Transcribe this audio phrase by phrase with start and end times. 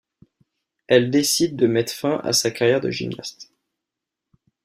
[0.87, 3.53] Elle décide de mettre fin à sa carrière de gymnaste.